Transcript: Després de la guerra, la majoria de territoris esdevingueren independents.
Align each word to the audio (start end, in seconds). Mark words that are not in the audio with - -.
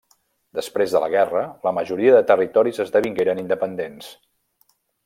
Després 0.59 0.95
de 0.95 1.01
la 1.03 1.09
guerra, 1.17 1.43
la 1.67 1.75
majoria 1.81 2.17
de 2.17 2.25
territoris 2.33 2.83
esdevingueren 2.87 3.45
independents. 3.47 4.15